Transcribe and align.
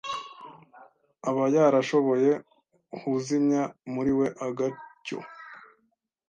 Aba 1.29 1.43
yarashoboye 1.55 2.31
huzimya 2.99 3.63
muri 3.93 4.11
we 4.19 4.27
agacyo 4.47 5.17